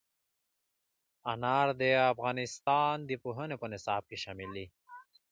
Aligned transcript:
انار 1.31 1.67
د 1.81 1.83
افغانستان 2.13 2.95
د 3.09 3.11
پوهنې 3.23 3.55
په 3.61 3.67
نصاب 3.73 4.01
کې 4.09 4.17
شامل 4.23 4.49
دي. 4.57 4.65